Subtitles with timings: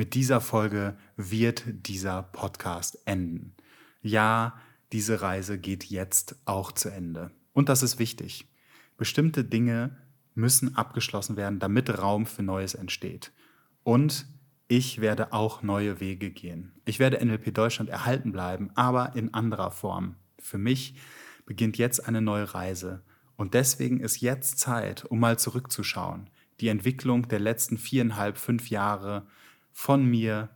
[0.00, 3.54] Mit dieser Folge wird dieser Podcast enden.
[4.00, 4.58] Ja,
[4.92, 7.32] diese Reise geht jetzt auch zu Ende.
[7.52, 8.48] Und das ist wichtig.
[8.96, 9.98] Bestimmte Dinge
[10.34, 13.30] müssen abgeschlossen werden, damit Raum für Neues entsteht.
[13.82, 14.24] Und
[14.68, 16.72] ich werde auch neue Wege gehen.
[16.86, 20.16] Ich werde NLP Deutschland erhalten bleiben, aber in anderer Form.
[20.38, 20.94] Für mich
[21.44, 23.02] beginnt jetzt eine neue Reise.
[23.36, 26.30] Und deswegen ist jetzt Zeit, um mal zurückzuschauen.
[26.60, 29.26] Die Entwicklung der letzten viereinhalb, fünf Jahre
[29.72, 30.50] von mir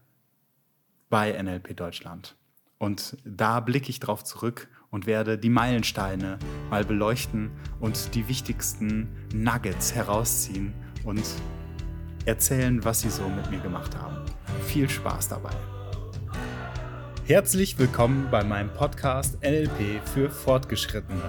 [1.09, 2.36] bei NLP Deutschland.
[2.79, 6.39] Und da blicke ich drauf zurück und werde die Meilensteine
[6.71, 7.50] mal beleuchten
[7.81, 10.75] und die wichtigsten Nuggets herausziehen
[11.05, 11.25] und
[12.27, 14.25] erzählen, was sie so mit mir gemacht haben.
[14.67, 15.53] Viel Spaß dabei.
[17.27, 21.22] Herzlich willkommen bei meinem Podcast NLP für Fortgeschrittene.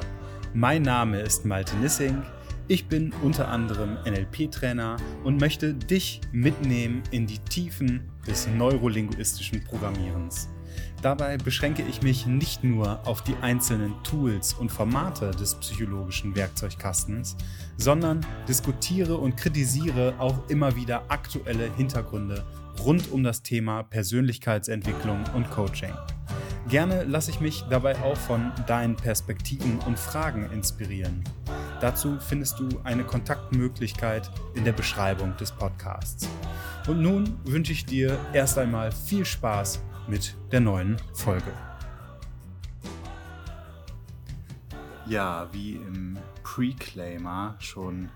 [0.53, 2.21] Mein Name ist Malte Nissing.
[2.67, 10.49] Ich bin unter anderem NLP-Trainer und möchte dich mitnehmen in die Tiefen des neurolinguistischen Programmierens.
[11.03, 17.37] Dabei beschränke ich mich nicht nur auf die einzelnen Tools und Formate des psychologischen Werkzeugkastens,
[17.77, 22.43] sondern diskutiere und kritisiere auch immer wieder aktuelle Hintergründe
[22.83, 25.93] rund um das Thema Persönlichkeitsentwicklung und Coaching.
[26.67, 31.23] Gerne lasse ich mich dabei auch von deinen Perspektiven und Fragen inspirieren.
[31.81, 36.27] Dazu findest du eine Kontaktmöglichkeit in der Beschreibung des Podcasts.
[36.87, 41.51] Und nun wünsche ich dir erst einmal viel Spaß mit der neuen Folge.
[45.07, 48.09] Ja, wie im Preclaimer schon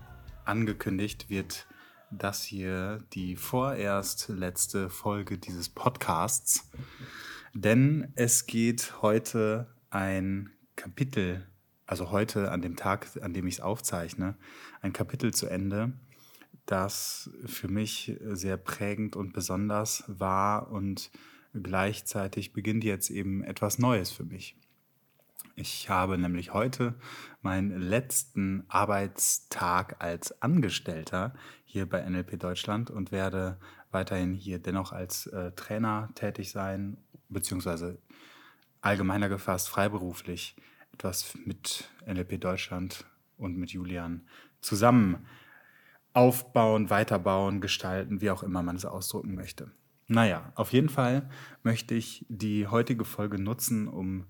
[0.44, 1.66] angekündigt, wird
[2.10, 6.68] das hier die vorerst letzte Folge dieses Podcasts.
[7.54, 11.46] Denn es geht heute ein Kapitel,
[11.90, 14.36] also heute an dem Tag, an dem ich es aufzeichne,
[14.80, 15.92] ein Kapitel zu Ende,
[16.66, 21.10] das für mich sehr prägend und besonders war und
[21.52, 24.56] Gleichzeitig beginnt jetzt eben etwas Neues für mich.
[25.56, 26.94] Ich habe nämlich heute
[27.42, 31.34] meinen letzten Arbeitstag als Angestellter
[31.64, 33.58] hier bei NLP Deutschland und werde
[33.90, 36.96] weiterhin hier dennoch als äh, Trainer tätig sein,
[37.28, 37.98] beziehungsweise
[38.80, 40.54] allgemeiner gefasst freiberuflich
[41.00, 43.06] etwas mit NLP Deutschland
[43.38, 44.20] und mit Julian
[44.60, 45.26] zusammen
[46.12, 49.70] aufbauen, weiterbauen, gestalten, wie auch immer man es ausdrücken möchte.
[50.08, 51.30] Naja, auf jeden Fall
[51.62, 54.26] möchte ich die heutige Folge nutzen, um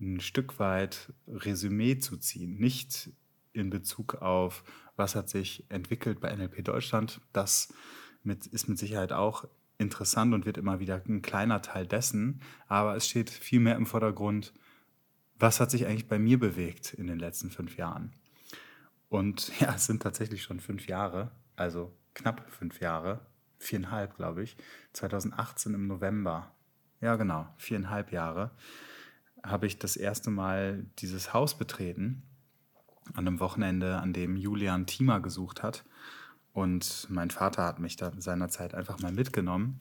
[0.00, 2.56] ein Stück weit Resümee zu ziehen.
[2.56, 3.10] Nicht
[3.52, 4.64] in Bezug auf,
[4.96, 7.20] was hat sich entwickelt bei NLP Deutschland.
[7.34, 7.74] Das
[8.22, 9.46] mit, ist mit Sicherheit auch
[9.76, 12.40] interessant und wird immer wieder ein kleiner Teil dessen.
[12.66, 14.54] Aber es steht vielmehr im Vordergrund,
[15.38, 18.12] was hat sich eigentlich bei mir bewegt in den letzten fünf Jahren.
[19.08, 23.20] Und ja, es sind tatsächlich schon fünf Jahre, also knapp fünf Jahre,
[23.58, 24.56] viereinhalb, glaube ich,
[24.92, 26.52] 2018 im November,
[27.00, 28.50] ja genau, viereinhalb Jahre,
[29.42, 32.22] habe ich das erste Mal dieses Haus betreten,
[33.12, 35.84] an einem Wochenende, an dem Julian Thiemer gesucht hat.
[36.52, 39.80] Und mein Vater hat mich da seinerzeit einfach mal mitgenommen.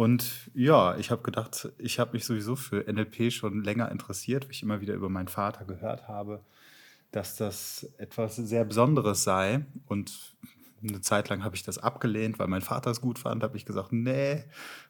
[0.00, 4.52] Und ja, ich habe gedacht, ich habe mich sowieso für NLP schon länger interessiert, weil
[4.52, 6.42] ich immer wieder über meinen Vater gehört habe,
[7.10, 9.66] dass das etwas sehr Besonderes sei.
[9.84, 10.38] Und
[10.82, 13.42] eine Zeit lang habe ich das abgelehnt, weil mein Vater es gut fand.
[13.42, 14.44] Habe ich gesagt, nee,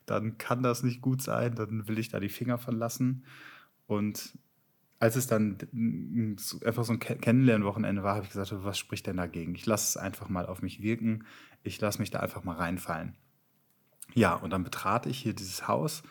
[0.06, 3.24] dann kann das nicht gut sein, dann will ich da die Finger von lassen.
[3.88, 4.38] Und
[5.00, 5.58] als es dann
[6.64, 9.56] einfach so ein Kennenlernwochenende war, habe ich gesagt, was spricht denn dagegen?
[9.56, 11.24] Ich lasse es einfach mal auf mich wirken.
[11.64, 13.16] Ich lasse mich da einfach mal reinfallen.
[14.14, 16.02] Ja, und dann betrat ich hier dieses Haus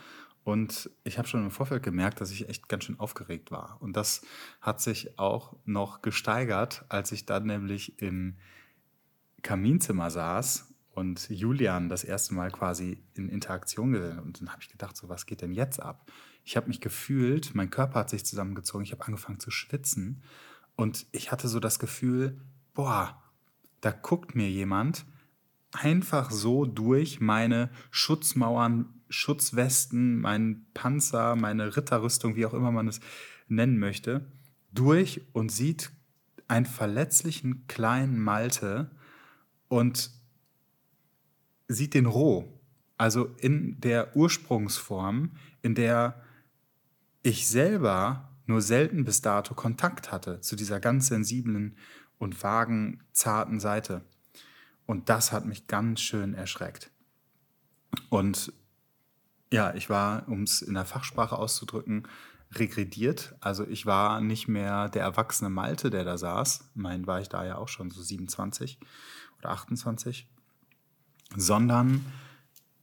[0.43, 3.77] und ich habe schon im Vorfeld gemerkt, dass ich echt ganz schön aufgeregt war.
[3.81, 4.21] Und das
[4.61, 8.37] hat sich auch noch gesteigert, als ich dann nämlich im
[9.41, 14.19] Kaminzimmer saß und Julian das erste Mal quasi in Interaktion gesehen.
[14.19, 16.11] Und dann habe ich gedacht, so was geht denn jetzt ab?
[16.43, 20.23] Ich habe mich gefühlt, mein Körper hat sich zusammengezogen, ich habe angefangen zu schwitzen
[20.75, 22.41] und ich hatte so das Gefühl,
[22.73, 23.21] boah,
[23.81, 25.05] da guckt mir jemand
[25.71, 32.99] einfach so durch meine Schutzmauern, Schutzwesten, meinen Panzer, meine Ritterrüstung, wie auch immer man es
[33.47, 34.25] nennen möchte,
[34.71, 35.91] durch und sieht
[36.47, 38.91] einen verletzlichen kleinen Malte,
[39.69, 40.11] und
[41.67, 42.59] sieht den roh,
[42.97, 46.21] also in der Ursprungsform, in der
[47.21, 51.77] ich selber nur selten bis dato Kontakt hatte zu dieser ganz sensiblen
[52.17, 54.03] und vagen, zarten Seite.
[54.89, 56.89] Und das hat mich ganz schön erschreckt.
[58.09, 58.51] Und
[59.53, 62.07] ja, ich war, um es in der Fachsprache auszudrücken,
[62.55, 63.35] regrediert.
[63.39, 66.71] Also ich war nicht mehr der erwachsene Malte, der da saß.
[66.73, 68.79] Mein war ich da ja auch schon so 27
[69.37, 70.27] oder 28,
[71.35, 72.03] sondern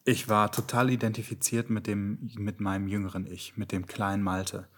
[0.05, 4.69] ich war total identifiziert mit, dem, mit meinem jüngeren Ich, mit dem kleinen Malte.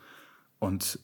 [0.59, 0.99] Und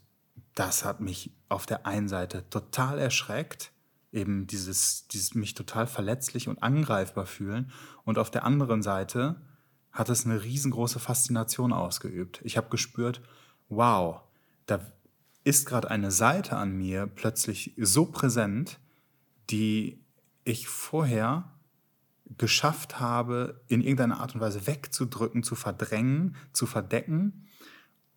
[0.54, 3.73] das hat mich auf der einen Seite total erschreckt,
[4.14, 7.70] eben dieses, dieses mich total verletzlich und angreifbar fühlen.
[8.04, 9.40] Und auf der anderen Seite
[9.92, 12.40] hat es eine riesengroße Faszination ausgeübt.
[12.44, 13.20] Ich habe gespürt,
[13.68, 14.20] wow,
[14.66, 14.80] da
[15.44, 18.78] ist gerade eine Seite an mir plötzlich so präsent,
[19.50, 20.02] die
[20.44, 21.50] ich vorher
[22.38, 27.46] geschafft habe, in irgendeiner Art und Weise wegzudrücken, zu verdrängen, zu verdecken.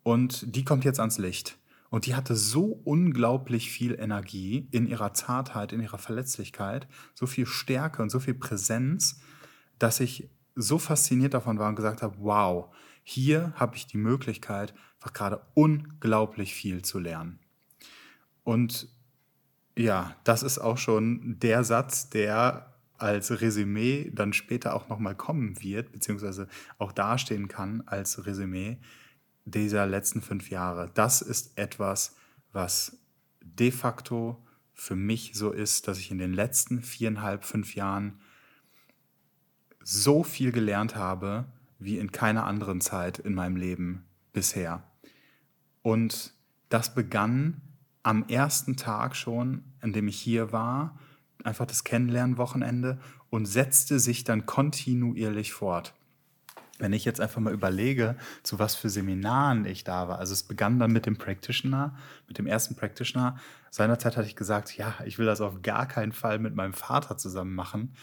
[0.02, 1.58] Und die kommt jetzt ans Licht.
[1.90, 7.46] Und die hatte so unglaublich viel Energie in ihrer Zartheit, in ihrer Verletzlichkeit, so viel
[7.46, 9.20] Stärke und so viel Präsenz,
[9.78, 12.74] dass ich so fasziniert davon war und gesagt habe, wow,
[13.04, 17.38] hier habe ich die Möglichkeit, einfach gerade unglaublich viel zu lernen.
[18.44, 18.88] Und
[19.76, 25.62] ja, das ist auch schon der Satz, der als Resümee dann später auch nochmal kommen
[25.62, 26.48] wird, beziehungsweise
[26.78, 28.78] auch dastehen kann als Resümee
[29.50, 30.90] dieser letzten fünf Jahre.
[30.94, 32.16] Das ist etwas,
[32.52, 32.98] was
[33.40, 34.42] de facto
[34.74, 38.20] für mich so ist, dass ich in den letzten viereinhalb, fünf Jahren
[39.82, 41.46] so viel gelernt habe
[41.78, 44.82] wie in keiner anderen Zeit in meinem Leben bisher.
[45.82, 46.34] Und
[46.68, 47.60] das begann
[48.02, 50.98] am ersten Tag schon, an dem ich hier war,
[51.44, 52.98] einfach das Kennenlernwochenende
[53.30, 55.94] und setzte sich dann kontinuierlich fort.
[56.78, 60.44] Wenn ich jetzt einfach mal überlege, zu was für Seminaren ich da war, also es
[60.44, 61.96] begann dann mit dem Practitioner,
[62.28, 63.36] mit dem ersten Practitioner.
[63.70, 67.16] Seinerzeit hatte ich gesagt, ja, ich will das auf gar keinen Fall mit meinem Vater
[67.16, 67.94] zusammen machen.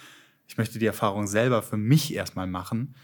[0.48, 2.96] Ich möchte die Erfahrung selber für mich erstmal machen,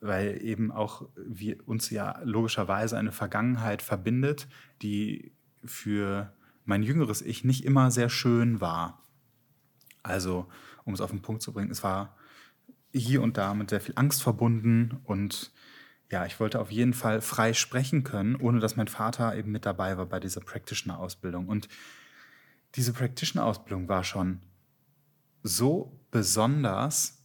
[0.00, 4.46] weil eben auch wir uns ja logischerweise eine Vergangenheit verbindet,
[4.82, 5.32] die
[5.64, 6.32] für
[6.64, 9.02] mein jüngeres Ich nicht immer sehr schön war.
[10.02, 10.46] Also,
[10.84, 12.16] um es auf den Punkt zu bringen, es war
[12.98, 15.52] hier und da mit sehr viel Angst verbunden und
[16.10, 19.66] ja, ich wollte auf jeden Fall frei sprechen können, ohne dass mein Vater eben mit
[19.66, 21.48] dabei war bei dieser Practitioner-Ausbildung.
[21.48, 21.68] Und
[22.76, 24.40] diese Practitioner-Ausbildung war schon
[25.42, 27.24] so besonders,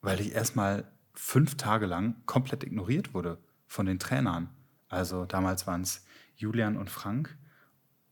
[0.00, 4.48] weil ich erstmal fünf Tage lang komplett ignoriert wurde von den Trainern.
[4.88, 6.04] Also damals waren es
[6.36, 7.36] Julian und Frank.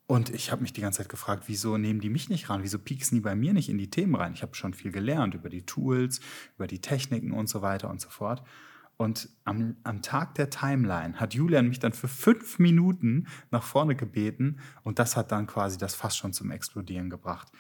[0.07, 2.63] Und ich habe mich die ganze Zeit gefragt, wieso nehmen die mich nicht ran?
[2.63, 4.35] Wieso pieksen die bei mir nicht in die Themen rein?
[4.35, 6.21] Ich habe schon viel gelernt über die Tools,
[6.57, 8.43] über die Techniken und so weiter und so fort.
[8.97, 13.97] Und am, am Tag der Timeline hat Julian mich dann für fünf Minuten nach vorne
[13.97, 17.51] gebeten und das hat dann quasi das fast schon zum Explodieren gebracht.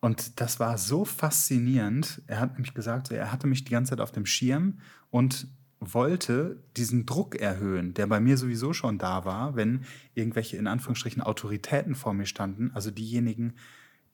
[0.00, 2.20] Und das war so faszinierend.
[2.26, 5.48] Er hat nämlich gesagt, er hatte mich die ganze Zeit auf dem Schirm und
[5.92, 9.84] wollte diesen Druck erhöhen, der bei mir sowieso schon da war, wenn
[10.14, 13.54] irgendwelche in Anführungsstrichen Autoritäten vor mir standen, also diejenigen,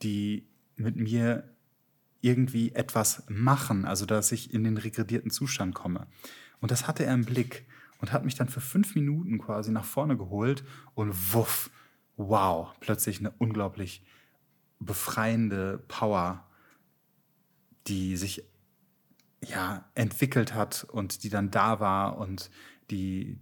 [0.02, 1.44] die mit mir
[2.22, 6.06] irgendwie etwas machen, also dass ich in den regredierten Zustand komme.
[6.60, 7.66] Und das hatte er im Blick
[8.00, 10.64] und hat mich dann für fünf Minuten quasi nach vorne geholt
[10.94, 11.70] und wuff,
[12.16, 14.02] wow, plötzlich eine unglaublich
[14.78, 16.46] befreiende Power,
[17.86, 18.44] die sich
[19.44, 22.50] ja, entwickelt hat und die dann da war und
[22.90, 23.38] die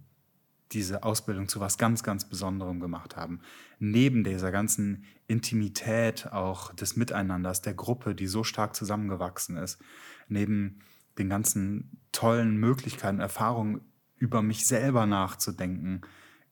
[0.71, 3.39] diese Ausbildung zu was ganz, ganz Besonderem gemacht haben.
[3.79, 9.79] Neben dieser ganzen Intimität auch des Miteinanders, der Gruppe, die so stark zusammengewachsen ist,
[10.27, 10.79] neben
[11.17, 13.81] den ganzen tollen Möglichkeiten, Erfahrungen
[14.17, 16.01] über mich selber nachzudenken,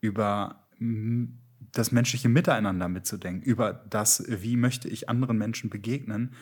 [0.01, 0.68] über
[1.72, 6.34] das menschliche Miteinander mitzudenken, über das, wie möchte ich anderen Menschen begegnen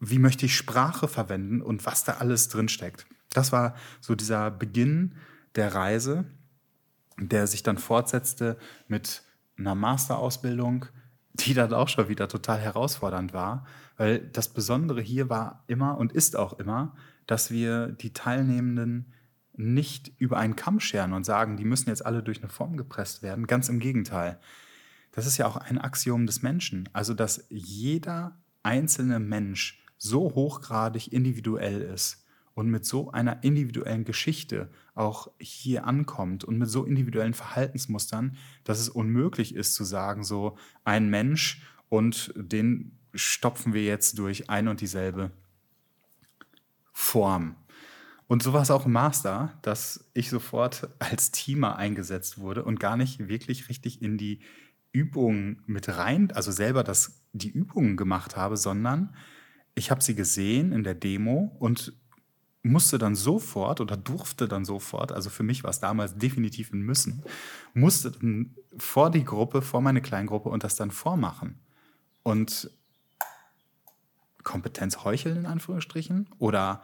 [0.00, 3.06] wie möchte ich Sprache verwenden und was da alles drin steckt.
[3.30, 5.14] Das war so dieser Beginn
[5.54, 6.24] der Reise,
[7.18, 9.22] der sich dann fortsetzte mit
[9.58, 10.86] einer Masterausbildung,
[11.34, 16.12] die dann auch schon wieder total herausfordernd war, weil das Besondere hier war immer und
[16.12, 16.94] ist auch immer,
[17.26, 19.12] dass wir die Teilnehmenden
[19.54, 23.22] nicht über einen Kamm scheren und sagen, die müssen jetzt alle durch eine Form gepresst
[23.22, 23.46] werden.
[23.46, 24.38] Ganz im Gegenteil.
[25.12, 26.88] Das ist ja auch ein Axiom des Menschen.
[26.92, 32.24] Also, dass jeder einzelne Mensch so hochgradig individuell ist
[32.54, 38.80] und mit so einer individuellen Geschichte auch hier ankommt und mit so individuellen Verhaltensmustern, dass
[38.80, 44.68] es unmöglich ist zu sagen, so ein Mensch und den stopfen wir jetzt durch ein
[44.68, 45.30] und dieselbe
[46.92, 47.56] Form.
[48.26, 52.80] Und so war es auch im Master, dass ich sofort als Teamer eingesetzt wurde und
[52.80, 54.40] gar nicht wirklich richtig in die
[54.92, 59.14] Übungen mit rein, also selber das, die Übungen gemacht habe, sondern
[59.76, 61.92] ich habe sie gesehen in der Demo und
[62.62, 66.80] musste dann sofort oder durfte dann sofort, also für mich war es damals definitiv ein
[66.80, 67.22] Müssen,
[67.74, 71.60] musste dann vor die Gruppe, vor meine Kleingruppe und das dann vormachen.
[72.24, 72.70] Und
[74.42, 76.82] Kompetenz heucheln in Anführungsstrichen oder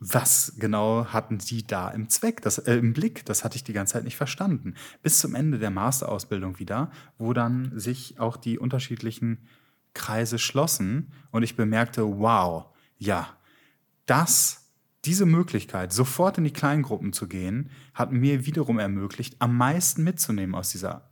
[0.00, 3.24] was genau hatten sie da im Zweck, das, äh, im Blick?
[3.26, 4.74] Das hatte ich die ganze Zeit nicht verstanden.
[5.02, 9.46] Bis zum Ende der Masterausbildung wieder, wo dann sich auch die unterschiedlichen
[9.94, 12.66] Kreise schlossen und ich bemerkte, wow,
[12.98, 13.36] ja,
[14.06, 14.70] das,
[15.04, 20.54] diese Möglichkeit, sofort in die Kleingruppen zu gehen, hat mir wiederum ermöglicht, am meisten mitzunehmen
[20.54, 21.10] aus dieser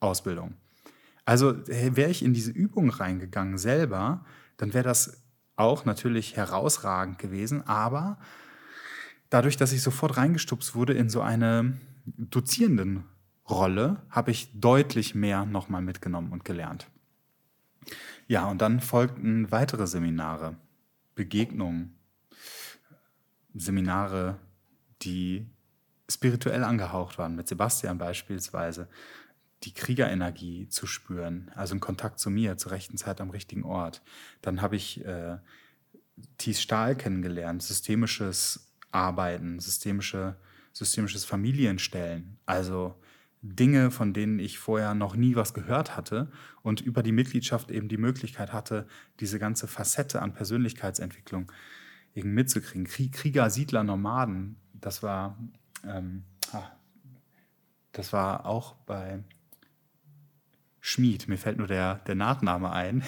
[0.00, 0.54] Ausbildung.
[1.24, 4.24] Also wäre ich in diese Übung reingegangen selber,
[4.56, 5.22] dann wäre das
[5.56, 8.18] auch natürlich herausragend gewesen, aber
[9.30, 13.04] dadurch, dass ich sofort reingestupst wurde in so eine dozierenden
[13.48, 16.88] Rolle, habe ich deutlich mehr nochmal mitgenommen und gelernt.
[18.26, 20.56] Ja, und dann folgten weitere Seminare,
[21.14, 21.94] Begegnungen,
[23.54, 24.38] Seminare,
[25.02, 25.46] die
[26.08, 28.88] spirituell angehaucht waren, mit Sebastian beispielsweise,
[29.62, 34.02] die Kriegerenergie zu spüren, also einen Kontakt zu mir zur rechten Zeit am richtigen Ort.
[34.42, 35.38] Dann habe ich äh,
[36.38, 40.36] Thies Stahl kennengelernt, systemisches Arbeiten, systemische,
[40.72, 42.94] systemisches Familienstellen, also
[43.46, 46.32] Dinge, von denen ich vorher noch nie was gehört hatte
[46.62, 48.86] und über die Mitgliedschaft eben die Möglichkeit hatte,
[49.20, 51.52] diese ganze Facette an Persönlichkeitsentwicklung
[52.14, 52.86] eben mitzukriegen.
[52.86, 55.38] Krieger, Siedler, Nomaden, das war,
[55.86, 56.70] ähm, ah,
[57.92, 59.22] das war auch bei
[60.80, 63.02] Schmied, mir fällt nur der, der Nachname ein.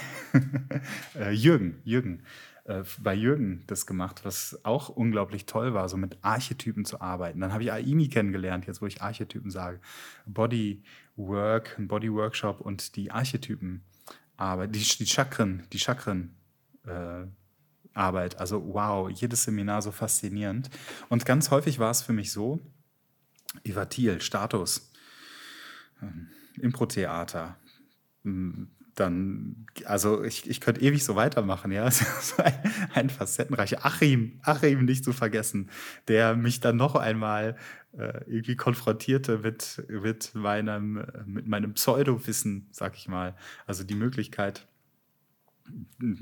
[1.14, 2.22] äh, Jürgen, Jürgen.
[2.66, 7.40] Äh, bei Jürgen das gemacht, was auch unglaublich toll war, so mit Archetypen zu arbeiten.
[7.40, 9.80] Dann habe ich Aimi kennengelernt, jetzt wo ich Archetypen sage.
[10.26, 13.84] Bodywork, ein Bodyworkshop und die Archetypen
[14.36, 16.34] Arbeit, die, die Chakren, die Chakren
[16.86, 17.26] äh,
[17.94, 18.38] Arbeit.
[18.38, 20.68] Also wow, jedes Seminar so faszinierend.
[21.08, 22.60] Und ganz häufig war es für mich so,
[23.62, 24.90] Ivatil, Status,
[26.02, 26.28] ähm,
[26.60, 27.56] Impro-Theater,
[28.96, 31.84] dann, also ich, ich könnte ewig so weitermachen, ja.
[32.38, 35.70] Ein, ein facettenreicher Achim, Achim nicht zu vergessen,
[36.08, 37.56] der mich dann noch einmal
[37.92, 43.36] äh, irgendwie konfrontierte mit, mit meinem, mit meinem Pseudo-Wissen, sag ich mal.
[43.66, 44.66] Also die Möglichkeit,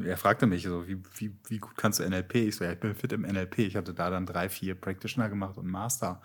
[0.04, 2.35] er fragte mich so, wie, wie, wie gut kannst du NLP?
[2.37, 3.59] Ich so, ja, ich bin fit im NLP.
[3.59, 6.23] Ich hatte da dann drei, vier Practitioner gemacht und Master.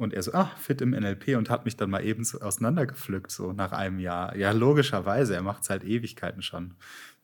[0.00, 3.52] Und er so, ah, fit im NLP und hat mich dann mal eben auseinandergepflückt, so
[3.52, 4.34] nach einem Jahr.
[4.34, 6.72] Ja, logischerweise, er macht es halt Ewigkeiten schon.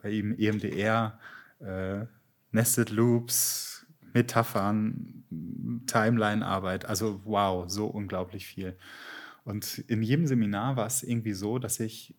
[0.02, 1.18] Bei ihm EMDR,
[1.60, 2.04] äh,
[2.50, 5.24] Nested Loops, Metaphern,
[5.86, 8.76] Timeline-Arbeit, also wow, so unglaublich viel.
[9.44, 12.14] Und in jedem Seminar war es irgendwie so, dass ich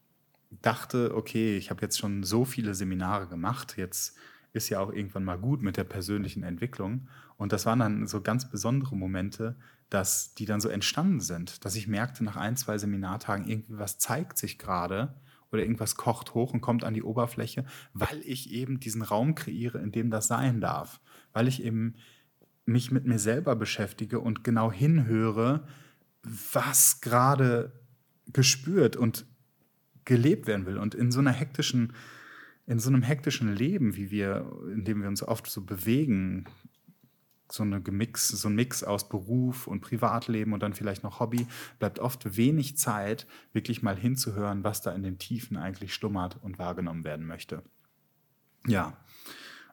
[0.64, 4.18] dachte, okay, ich habe jetzt schon so viele Seminare gemacht, jetzt
[4.54, 7.10] ist ja auch irgendwann mal gut mit der persönlichen Entwicklung.
[7.38, 9.56] Und das waren dann so ganz besondere Momente,
[9.90, 13.98] dass die dann so entstanden sind, dass ich merkte nach ein, zwei Seminartagen, irgendwie was
[13.98, 15.16] zeigt sich gerade
[15.52, 19.80] oder irgendwas kocht hoch und kommt an die Oberfläche, weil ich eben diesen Raum kreiere,
[19.80, 21.00] in dem das sein darf,
[21.32, 21.96] weil ich eben
[22.66, 25.66] mich mit mir selber beschäftige und genau hinhöre,
[26.22, 27.72] was gerade
[28.34, 29.26] gespürt und
[30.04, 30.78] gelebt werden will.
[30.78, 31.94] Und in so einer hektischen,
[32.66, 36.46] in so einem hektischen Leben, wie wir, in dem wir uns oft so bewegen,
[37.52, 41.48] so, eine Gemix, so ein Mix aus Beruf und Privatleben und dann vielleicht noch Hobby,
[41.80, 46.60] bleibt oft wenig Zeit, wirklich mal hinzuhören, was da in den Tiefen eigentlich schlummert und
[46.60, 47.64] wahrgenommen werden möchte.
[48.66, 48.98] Ja,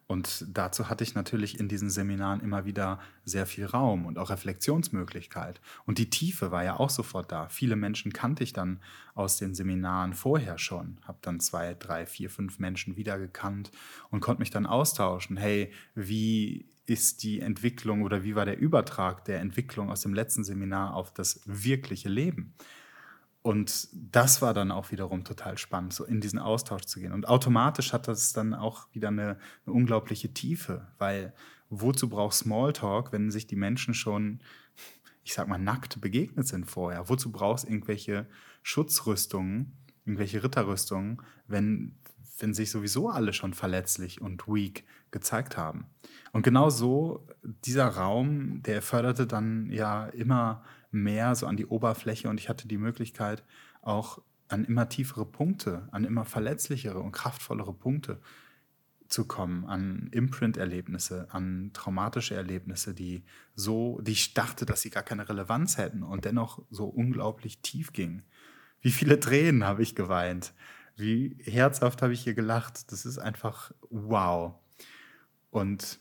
[0.07, 4.29] und dazu hatte ich natürlich in diesen Seminaren immer wieder sehr viel Raum und auch
[4.29, 5.63] Reflexionsmöglichkeit.
[5.87, 7.49] Und die Tiefe war ja auch sofort da.
[7.49, 8.81] Viele Menschen kannte ich dann
[9.15, 10.99] aus den Seminaren vorher schon.
[11.07, 13.71] Habe dann zwei, drei, vier, fünf Menschen wieder gekannt
[14.11, 15.39] und konnte mich dann austauschen.
[15.39, 20.45] Hey, wie ist die Entwicklung oder wie war der Übertrag der Entwicklung aus dem letzten
[20.45, 22.55] Seminar auf das wirkliche Leben?
[23.43, 27.13] Und das war dann auch wiederum total spannend, so in diesen Austausch zu gehen.
[27.13, 31.35] Und automatisch hat das dann auch wieder eine, eine unglaubliche Tiefe, weil
[31.69, 34.41] wozu braucht Smalltalk, wenn sich die Menschen schon,
[35.25, 37.11] ich sag mal, nackt begegnet sind vorher?
[37.11, 38.27] Wozu brauchst irgendwelche
[38.63, 41.97] Schutzrüstungen, irgendwelche Ritterrüstungen, wenn,
[42.39, 45.87] wenn sich sowieso alle schon verletzlich und weak gezeigt haben?
[46.33, 52.29] Und genau so, dieser Raum, der förderte dann ja immer mehr so an die Oberfläche
[52.29, 53.45] und ich hatte die Möglichkeit,
[53.83, 58.21] auch an immer tiefere Punkte, an immer verletzlichere und kraftvollere Punkte
[59.09, 65.03] zu kommen, an Imprint-Erlebnisse, an traumatische Erlebnisse, die so, die ich dachte, dass sie gar
[65.03, 68.25] keine Relevanz hätten und dennoch so unglaublich tief gingen.
[68.85, 70.53] Wie viele Tränen habe ich geweint?
[70.95, 72.93] Wie herzhaft habe ich hier gelacht?
[72.93, 74.57] Das ist einfach wow.
[75.51, 76.01] Und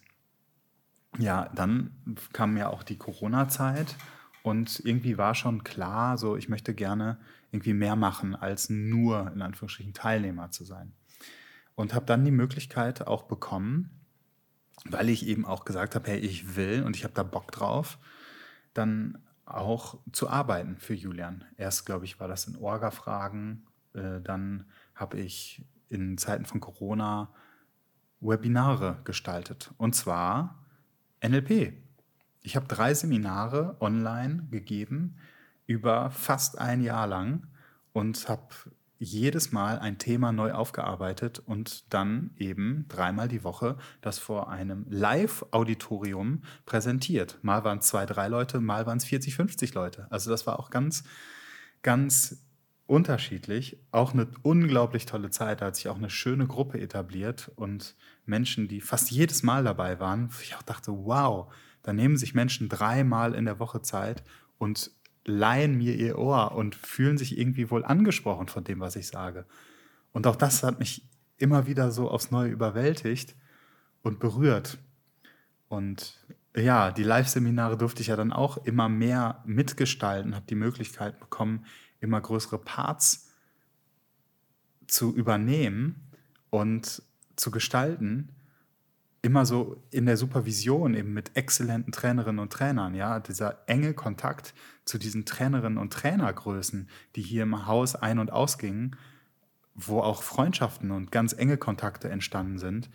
[1.18, 1.96] ja, dann
[2.34, 3.96] kam ja auch die Corona-Zeit
[4.42, 7.20] und irgendwie war schon klar, so ich möchte gerne
[7.54, 10.92] irgendwie mehr machen, als nur in Anführungsstrichen Teilnehmer zu sein.
[11.76, 13.92] Und habe dann die Möglichkeit auch bekommen,
[14.84, 17.98] weil ich eben auch gesagt habe, hey, ich will und ich habe da Bock drauf,
[18.74, 19.24] dann
[19.54, 21.46] auch zu arbeiten für Julian.
[21.58, 27.30] Erst, glaube ich, war das in Orga-Fragen, äh, dann habe ich in Zeiten von Corona
[28.20, 29.74] Webinare gestaltet.
[29.78, 30.64] Und zwar
[31.22, 31.74] NLP.
[32.42, 35.18] Ich habe drei Seminare online gegeben
[35.66, 37.48] über fast ein Jahr lang
[37.94, 38.48] und habe
[39.04, 44.86] jedes Mal ein Thema neu aufgearbeitet und dann eben dreimal die Woche das vor einem
[44.90, 47.38] Live-Auditorium präsentiert.
[47.42, 50.08] Mal waren es zwei, drei Leute, mal waren es 40, 50 Leute.
[50.10, 51.04] Also das war auch ganz,
[51.82, 52.44] ganz
[52.86, 53.78] unterschiedlich.
[53.92, 55.62] Auch eine unglaublich tolle Zeit.
[55.62, 57.96] Da hat sich auch eine schöne Gruppe etabliert und
[58.26, 60.30] Menschen, die fast jedes Mal dabei waren.
[60.42, 64.24] Ich auch dachte, wow, da nehmen sich Menschen dreimal in der Woche Zeit
[64.58, 64.92] und
[65.26, 69.46] leihen mir ihr Ohr und fühlen sich irgendwie wohl angesprochen von dem, was ich sage.
[70.12, 73.36] Und auch das hat mich immer wieder so aufs Neue überwältigt
[74.02, 74.78] und berührt.
[75.70, 76.20] Und
[76.56, 81.66] ja, die Live-Seminare durfte ich ja dann auch immer mehr mitgestalten, habe die Möglichkeit bekommen,
[82.00, 83.32] immer größere Parts
[84.88, 86.12] zu übernehmen
[86.50, 87.02] und
[87.36, 88.30] zu gestalten
[89.24, 94.54] immer so in der Supervision eben mit exzellenten Trainerinnen und Trainern, ja, dieser enge Kontakt
[94.86, 98.98] zu diesen Trainerinnen und Trainergrößen, die hier im Haus ein- und ausgingen,
[99.74, 102.90] wo auch Freundschaften und ganz enge Kontakte entstanden sind,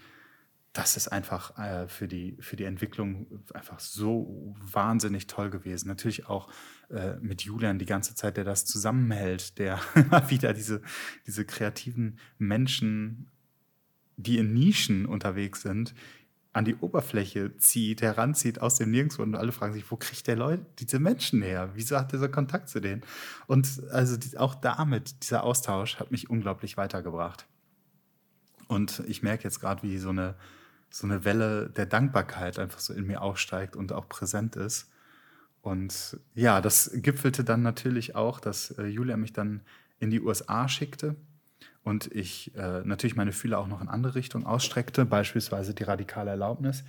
[0.75, 5.89] das ist einfach äh, für, die, für die Entwicklung einfach so wahnsinnig toll gewesen.
[5.89, 6.53] Natürlich auch
[6.91, 9.81] äh, mit Julian die ganze Zeit, der das zusammenhält, der
[10.29, 10.83] wieder diese,
[11.27, 13.31] diese kreativen Menschen,
[14.17, 15.95] die in Nischen unterwegs sind,
[16.59, 20.35] an die Oberfläche zieht, heranzieht aus dem Nirgendwo und alle fragen sich, wo kriegt der
[20.35, 21.71] Leute, diese Menschen her?
[21.75, 23.03] Wieso hat dieser Kontakt zu denen?
[23.47, 27.47] Und also auch damit, dieser Austausch hat mich unglaublich weitergebracht.
[28.67, 30.35] Und ich merke jetzt gerade, wie so eine,
[30.91, 34.91] so eine Welle der Dankbarkeit einfach so in mir aufsteigt und auch präsent ist.
[35.63, 39.61] Und ja, das gipfelte dann natürlich auch, dass äh, Julia mich dann
[40.01, 41.15] in die USA schickte
[41.89, 46.31] und ich äh, natürlich meine Fühler auch noch in andere Richtungen ausstreckte, beispielsweise die radikale
[46.31, 46.85] Erlaubnis,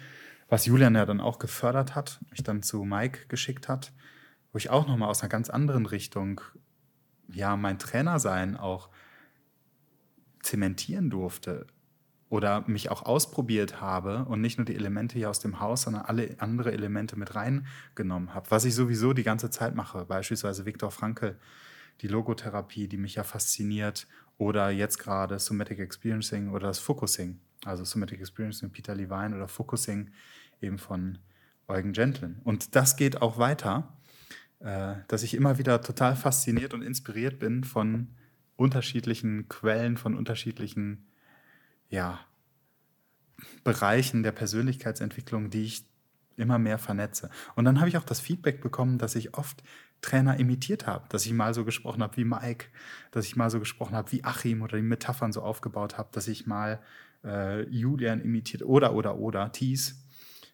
[0.49, 3.93] was Julian ja dann auch gefördert hat, mich dann zu Mike geschickt hat,
[4.51, 6.41] wo ich auch nochmal aus einer ganz anderen Richtung
[7.31, 8.89] ja mein Trainersein auch
[10.41, 11.67] zementieren durfte
[12.27, 16.03] oder mich auch ausprobiert habe und nicht nur die Elemente hier aus dem Haus, sondern
[16.03, 20.91] alle andere Elemente mit reingenommen habe, was ich sowieso die ganze Zeit mache, beispielsweise Viktor
[20.91, 21.37] Frankl,
[22.01, 24.07] die Logotherapie, die mich ja fasziniert
[24.39, 27.39] oder jetzt gerade Somatic Experiencing oder das Focusing.
[27.65, 30.11] Also Somatic Experiencing Peter Levine oder Focusing
[30.61, 31.19] eben von
[31.67, 32.37] Eugen Gentlin.
[32.45, 33.93] Und das geht auch weiter,
[34.59, 38.15] äh, dass ich immer wieder total fasziniert und inspiriert bin von
[38.55, 41.05] unterschiedlichen Quellen, von unterschiedlichen
[41.89, 42.19] ja,
[43.65, 45.85] Bereichen der Persönlichkeitsentwicklung, die ich
[46.37, 47.29] immer mehr vernetze.
[47.55, 49.63] Und dann habe ich auch das Feedback bekommen, dass ich oft
[50.01, 52.67] Trainer imitiert habe, dass ich mal so gesprochen habe wie Mike,
[53.11, 56.27] dass ich mal so gesprochen habe wie Achim oder die Metaphern so aufgebaut habe, dass
[56.27, 56.79] ich mal
[57.23, 60.05] äh, Julian imitiert oder oder oder Thies.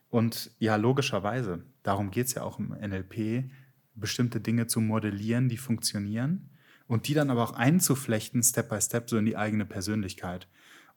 [0.09, 3.51] Und ja, logischerweise, darum geht es ja auch im NLP,
[3.95, 6.49] bestimmte Dinge zu modellieren, die funktionieren
[6.87, 10.47] und die dann aber auch einzuflechten, Step by Step, so in die eigene Persönlichkeit.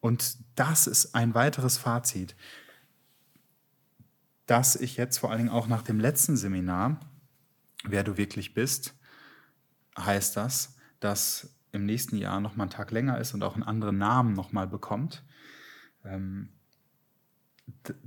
[0.01, 2.37] Und das ist ein weiteres Fazit,
[4.47, 7.01] dass ich jetzt vor allen Dingen auch nach dem letzten Seminar
[7.85, 8.95] wer du wirklich bist,
[9.99, 13.63] heißt das, dass im nächsten Jahr noch mal ein Tag länger ist und auch einen
[13.63, 15.25] anderen Namen noch mal bekommt.
[16.05, 16.51] Ähm,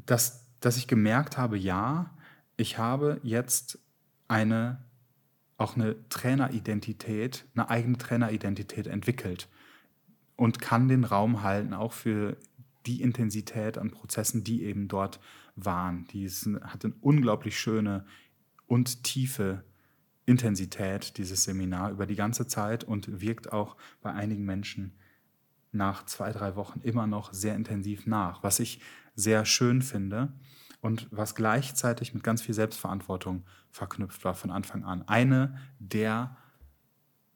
[0.06, 2.18] dass, dass ich gemerkt habe, ja,
[2.58, 3.80] ich habe jetzt
[4.28, 4.84] eine
[5.62, 9.48] auch eine Traineridentität, eine eigene Traineridentität entwickelt
[10.36, 12.38] und kann den Raum halten, auch für
[12.88, 15.20] die Intensität an Prozessen, die eben dort
[15.56, 16.08] waren.
[16.08, 18.06] Die hat eine unglaublich schöne
[18.72, 19.66] und tiefe
[20.26, 24.94] Intensität, dieses Seminar, über die ganze Zeit und wirkt auch bei einigen Menschen
[25.74, 28.80] nach zwei, drei Wochen immer noch sehr intensiv nach, was ich
[29.14, 30.32] sehr schön finde
[30.80, 35.06] und was gleichzeitig mit ganz viel Selbstverantwortung verknüpft war von Anfang an.
[35.06, 36.38] Eine der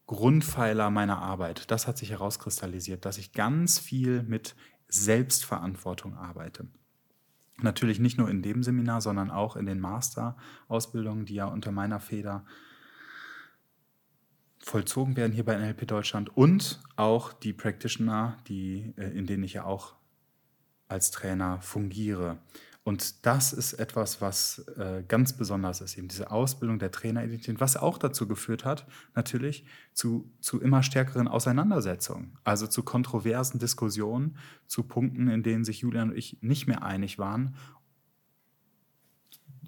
[0.05, 4.55] Grundpfeiler meiner Arbeit, das hat sich herauskristallisiert, dass ich ganz viel mit
[4.87, 6.69] Selbstverantwortung arbeite.
[7.61, 11.99] Natürlich nicht nur in dem Seminar, sondern auch in den Master-Ausbildungen, die ja unter meiner
[11.99, 12.45] Feder
[14.59, 19.53] vollzogen werden hier bei NLP Deutschland und auch die Practitioner, die, äh, in denen ich
[19.53, 19.93] ja auch
[20.87, 22.39] als Trainer fungiere.
[22.85, 27.77] Und das ist etwas, was äh, ganz besonders ist, eben diese Ausbildung der Traineridentität, was
[27.77, 34.83] auch dazu geführt hat, natürlich zu, zu immer stärkeren Auseinandersetzungen, also zu kontroversen Diskussionen, zu
[34.83, 37.55] Punkten, in denen sich Julian und ich nicht mehr einig waren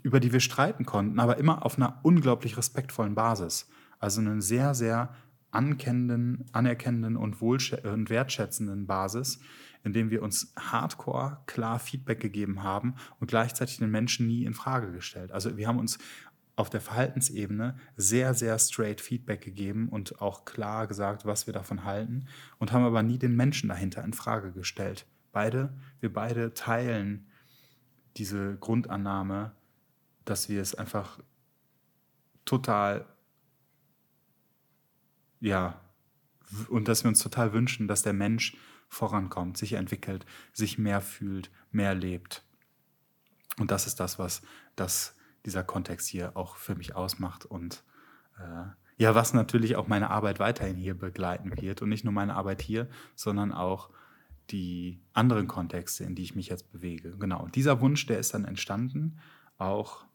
[0.04, 3.68] über die wir streiten konnten, aber immer auf einer unglaublich respektvollen Basis.
[4.00, 5.14] Also einen sehr, sehr
[5.52, 9.40] anerkennenden, anerkennenden und, und wertschätzenden Basis,
[9.84, 14.92] indem wir uns hardcore klar Feedback gegeben haben und gleichzeitig den Menschen nie in Frage
[14.92, 15.32] gestellt.
[15.32, 15.98] Also wir haben uns
[16.58, 21.84] auf der Verhaltensebene sehr, sehr straight Feedback gegeben und auch klar gesagt, was wir davon
[21.84, 22.26] halten
[22.58, 25.06] und haben aber nie den Menschen dahinter in Frage gestellt.
[25.32, 27.28] Beide, wir beide teilen
[28.18, 29.52] diese Grundannahme,
[30.26, 31.20] dass wir es einfach
[32.44, 33.06] total,
[35.40, 35.80] ja,
[36.70, 38.58] und dass wir uns total wünschen, dass der Mensch
[38.90, 42.44] vorankommt, sich entwickelt, sich mehr fühlt, mehr lebt.
[43.60, 44.42] Und das ist das, was
[44.76, 47.84] das, dieser Kontext hier auch für mich ausmacht und
[48.38, 48.68] äh,
[49.00, 52.64] ja, was natürlich auch meine Arbeit weiterhin hier begleiten wird und nicht nur meine Arbeit
[52.64, 53.92] hier, sondern auch
[54.50, 57.16] die anderen Kontexte, in die ich mich jetzt bewege.
[57.18, 57.44] Genau.
[57.44, 59.20] Und dieser Wunsch, der ist dann entstanden,
[59.58, 60.06] auch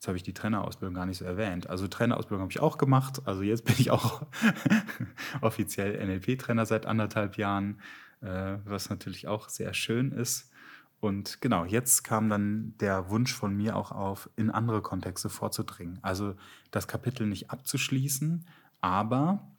[0.00, 1.68] Jetzt habe ich die Trainerausbildung gar nicht so erwähnt.
[1.68, 3.20] Also Trainerausbildung habe ich auch gemacht.
[3.26, 4.22] Also jetzt bin ich auch
[5.42, 7.82] offiziell NLP-Trainer seit anderthalb Jahren,
[8.22, 10.50] äh, was natürlich auch sehr schön ist.
[11.00, 15.98] Und genau, jetzt kam dann der Wunsch von mir auch auf, in andere Kontexte vorzudringen.
[16.00, 16.34] Also
[16.70, 18.46] das Kapitel nicht abzuschließen,
[18.80, 19.50] aber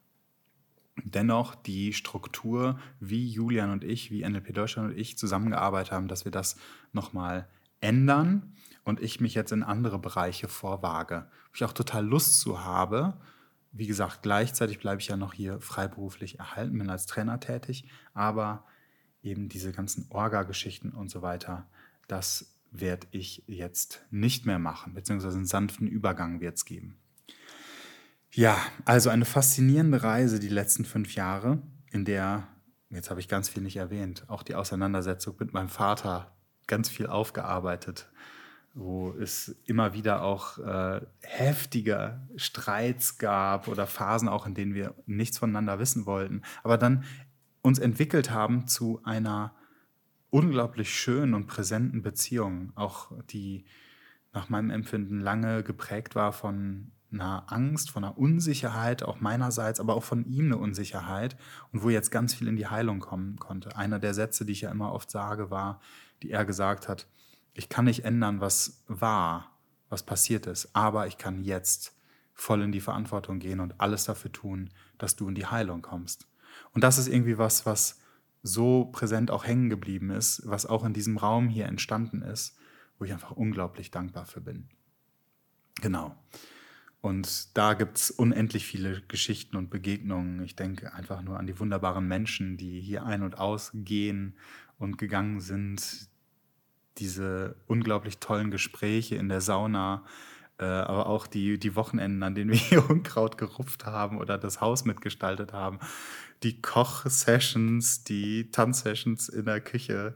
[1.04, 6.25] dennoch die Struktur, wie Julian und ich, wie NLP Deutschland und ich zusammengearbeitet haben, dass
[6.25, 6.56] wir das
[6.93, 7.47] nochmal
[7.80, 12.63] ändern und ich mich jetzt in andere Bereiche vorwage, wo ich auch total Lust zu
[12.63, 13.20] habe.
[13.72, 18.65] Wie gesagt, gleichzeitig bleibe ich ja noch hier freiberuflich erhalten, bin als Trainer tätig, aber
[19.24, 21.67] eben diese ganzen Orga-Geschichten und so weiter,
[22.08, 26.98] das werde ich jetzt nicht mehr machen, beziehungsweise einen sanften Übergang wird es geben.
[28.32, 32.48] Ja, also eine faszinierende Reise die letzten fünf Jahre, in der,
[32.89, 36.34] jetzt habe ich ganz viel nicht erwähnt, auch die Auseinandersetzung mit meinem Vater
[36.65, 38.10] ganz viel aufgearbeitet,
[38.73, 44.95] wo es immer wieder auch äh, heftige Streits gab oder Phasen auch, in denen wir
[45.05, 47.03] nichts voneinander wissen wollten, aber dann
[47.62, 49.53] uns entwickelt haben zu einer
[50.29, 53.65] unglaublich schönen und präsenten Beziehung, auch die
[54.34, 59.95] nach meinem Empfinden lange geprägt war von einer Angst, von einer Unsicherheit, auch meinerseits, aber
[59.95, 61.36] auch von ihm eine Unsicherheit
[61.73, 63.75] und wo jetzt ganz viel in die Heilung kommen konnte.
[63.75, 65.81] Einer der Sätze, die ich ja immer oft sage, war,
[66.23, 67.07] die er gesagt hat,
[67.53, 69.57] ich kann nicht ändern, was war,
[69.89, 71.95] was passiert ist, aber ich kann jetzt
[72.33, 76.27] voll in die Verantwortung gehen und alles dafür tun, dass du in die Heilung kommst.
[76.73, 77.99] Und das ist irgendwie was, was
[78.43, 82.57] so präsent auch hängen geblieben ist, was auch in diesem Raum hier entstanden ist,
[82.97, 84.69] wo ich einfach unglaublich dankbar für bin.
[85.81, 86.15] Genau.
[87.01, 90.43] Und da gibt es unendlich viele Geschichten und Begegnungen.
[90.43, 94.35] Ich denke einfach nur an die wunderbaren Menschen, die hier ein- und ausgehen
[94.77, 96.11] und gegangen sind,
[96.97, 100.04] diese unglaublich tollen Gespräche in der Sauna,
[100.60, 104.62] äh, aber auch die, die Wochenenden, an denen wir hier Unkraut gerupft haben oder das
[104.62, 105.80] Haus mitgestaltet haben,
[106.43, 110.15] die Koch-Sessions, die Tanzsessions in der Küche,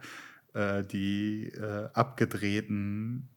[0.53, 3.29] äh, die äh, abgedrehten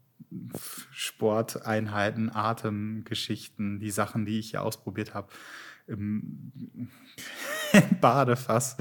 [0.91, 5.29] Sporteinheiten, Atemgeschichten, die Sachen, die ich hier ausprobiert habe
[8.01, 8.77] Badefass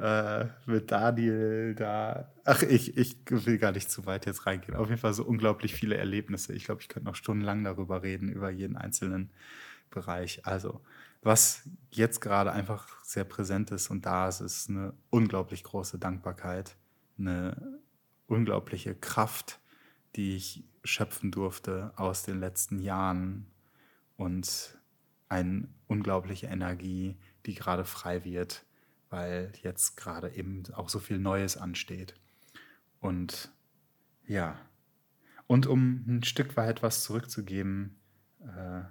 [0.00, 2.32] äh, mit Daniel da.
[2.44, 4.76] Ach, ich, ich will gar nicht zu weit jetzt reingehen.
[4.76, 6.52] Auf jeden Fall so unglaublich viele Erlebnisse.
[6.52, 9.30] Ich glaube, ich könnte noch stundenlang darüber reden, über jeden einzelnen
[9.90, 10.46] Bereich.
[10.46, 10.80] Also,
[11.22, 16.76] was jetzt gerade einfach sehr präsent ist und da ist, ist eine unglaublich große Dankbarkeit,
[17.18, 17.80] eine
[18.26, 19.60] unglaubliche Kraft,
[20.16, 23.46] die ich schöpfen durfte aus den letzten Jahren
[24.16, 24.78] und
[25.28, 27.16] eine unglaubliche Energie,
[27.46, 28.64] die gerade frei wird
[29.10, 32.14] weil jetzt gerade eben auch so viel Neues ansteht.
[33.00, 33.50] Und
[34.26, 34.56] ja,
[35.46, 37.96] und um ein Stück weit was zurückzugeben,
[38.40, 38.82] äh,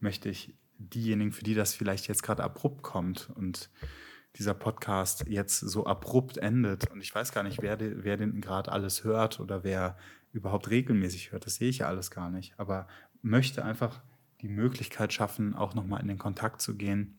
[0.00, 3.68] möchte ich diejenigen, für die das vielleicht jetzt gerade abrupt kommt und
[4.36, 6.90] dieser Podcast jetzt so abrupt endet.
[6.90, 9.98] Und ich weiß gar nicht, wer, wer den gerade alles hört oder wer
[10.32, 12.86] überhaupt regelmäßig hört, das sehe ich ja alles gar nicht, aber
[13.20, 14.00] möchte einfach
[14.40, 17.17] die Möglichkeit schaffen, auch nochmal in den Kontakt zu gehen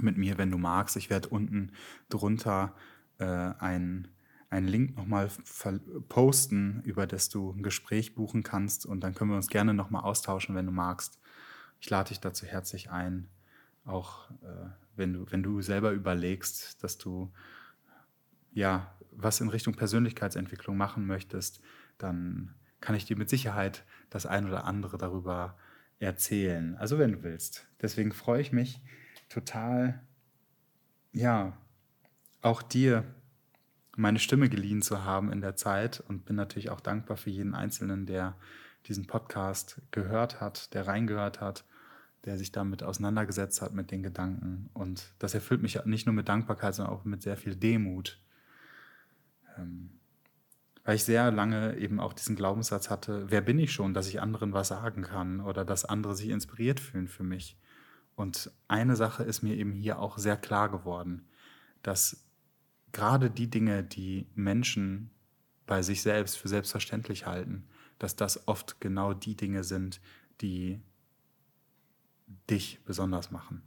[0.00, 0.96] mit mir, wenn du magst.
[0.96, 1.72] Ich werde unten
[2.08, 2.74] drunter
[3.18, 4.08] äh, einen
[4.50, 5.30] Link nochmal
[6.08, 10.02] posten, über das du ein Gespräch buchen kannst und dann können wir uns gerne nochmal
[10.02, 11.18] austauschen, wenn du magst.
[11.80, 13.28] Ich lade dich dazu herzlich ein,
[13.84, 17.32] auch äh, wenn, du, wenn du selber überlegst, dass du
[18.52, 21.60] ja was in Richtung Persönlichkeitsentwicklung machen möchtest,
[21.98, 25.56] dann kann ich dir mit Sicherheit das ein oder andere darüber
[25.98, 26.76] erzählen.
[26.76, 27.68] Also wenn du willst.
[27.80, 28.80] Deswegen freue ich mich,
[29.32, 30.00] total,
[31.12, 31.56] ja,
[32.42, 33.04] auch dir
[33.96, 37.54] meine Stimme geliehen zu haben in der Zeit und bin natürlich auch dankbar für jeden
[37.54, 38.36] Einzelnen, der
[38.86, 41.64] diesen Podcast gehört hat, der reingehört hat,
[42.24, 44.70] der sich damit auseinandergesetzt hat mit den Gedanken.
[44.74, 48.20] Und das erfüllt mich nicht nur mit Dankbarkeit, sondern auch mit sehr viel Demut.
[49.56, 49.90] Ähm,
[50.84, 54.20] weil ich sehr lange eben auch diesen Glaubenssatz hatte, wer bin ich schon, dass ich
[54.20, 57.56] anderen was sagen kann oder dass andere sich inspiriert fühlen für mich.
[58.22, 61.26] Und eine Sache ist mir eben hier auch sehr klar geworden,
[61.82, 62.24] dass
[62.92, 65.10] gerade die Dinge, die Menschen
[65.66, 67.66] bei sich selbst für selbstverständlich halten,
[67.98, 70.00] dass das oft genau die Dinge sind,
[70.40, 70.80] die
[72.48, 73.60] dich besonders machen.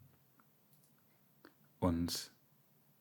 [1.80, 2.32] Und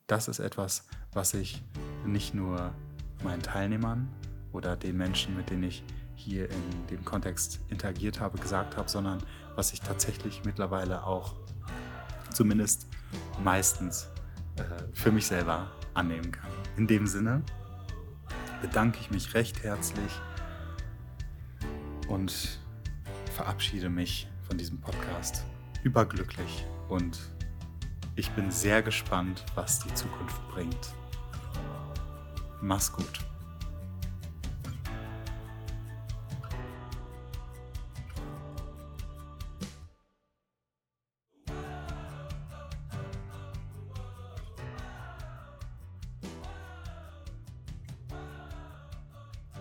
[0.09, 1.63] das ist etwas, was ich
[2.05, 2.75] nicht nur
[3.23, 4.09] meinen Teilnehmern
[4.51, 5.85] oder den Menschen, mit denen ich
[6.17, 9.23] hier in dem Kontext interagiert habe, gesagt habe, sondern
[9.57, 11.35] was ich tatsächlich mittlerweile auch
[12.33, 12.89] zumindest
[13.43, 14.11] meistens
[14.57, 16.51] äh, für mich selber annehmen kann.
[16.77, 17.43] In dem Sinne
[18.61, 20.13] bedanke ich mich recht herzlich
[22.09, 22.59] und
[23.33, 25.45] verabschiede mich von diesem Podcast
[25.83, 27.19] überglücklich und
[28.17, 30.95] ich bin sehr gespannt, was die Zukunft bringt.
[32.61, 33.34] Mach's gut.